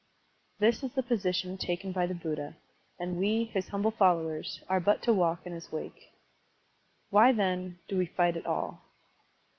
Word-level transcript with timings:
This 0.57 0.81
is 0.81 0.93
the 0.93 1.03
position 1.03 1.59
taken 1.59 1.91
by 1.91 2.07
the 2.07 2.15
Buddha, 2.15 2.55
and 2.97 3.17
we, 3.19 3.43
his 3.43 3.67
humble 3.67 3.91
followers, 3.91 4.59
are 4.67 4.79
but 4.79 5.03
to 5.03 5.13
walk 5.13 5.45
in 5.45 5.53
his 5.53 5.71
wake. 5.71 6.11
Why, 7.11 7.31
then, 7.31 7.77
do 7.87 7.99
we 7.99 8.07
fight 8.07 8.35
at 8.35 8.47
all? 8.47 8.81